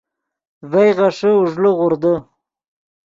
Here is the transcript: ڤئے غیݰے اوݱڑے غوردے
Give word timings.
ڤئے 0.71 0.89
غیݰے 0.97 1.29
اوݱڑے 1.37 1.71
غوردے 1.77 2.13